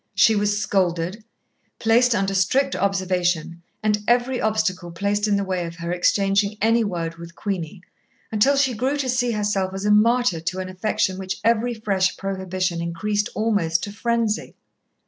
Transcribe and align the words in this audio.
She 0.15 0.35
was 0.35 0.59
scolded, 0.59 1.23
placed 1.77 2.15
under 2.15 2.33
strict 2.33 2.75
observation, 2.75 3.61
and 3.83 4.01
every 4.07 4.41
obstacle 4.41 4.89
placed 4.91 5.27
in 5.27 5.35
the 5.35 5.43
way 5.43 5.63
of 5.67 5.75
her 5.75 5.91
exchanging 5.91 6.57
any 6.59 6.83
word 6.83 7.17
with 7.17 7.35
Queenie, 7.35 7.83
until 8.31 8.55
she 8.57 8.73
grew 8.73 8.97
to 8.97 9.07
see 9.07 9.29
herself 9.33 9.75
as 9.75 9.85
a 9.85 9.91
martyr 9.91 10.39
to 10.39 10.57
an 10.57 10.69
affection 10.69 11.19
which 11.19 11.37
every 11.43 11.75
fresh 11.75 12.17
prohibition 12.17 12.81
increased 12.81 13.29
almost 13.35 13.83
to 13.83 13.91
frenzy. 13.91 14.55